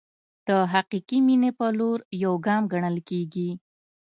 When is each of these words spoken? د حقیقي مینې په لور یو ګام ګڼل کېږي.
د 0.47 0.49
حقیقي 0.73 1.17
مینې 1.27 1.51
په 1.59 1.65
لور 1.77 1.99
یو 2.23 2.33
ګام 2.45 2.63
ګڼل 2.71 2.97
کېږي. 3.09 3.49